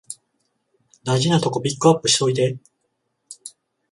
[1.03, 2.57] 大事なとこピックアップしといて